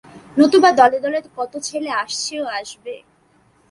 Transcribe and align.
নতুবা 0.37 0.69
দলে 0.71 0.97
দলে 0.99 1.19
কত 1.37 1.53
ছেলে 1.67 1.89
আসছে 1.93 2.33
ও 2.41 2.45
আসবে। 2.59 2.93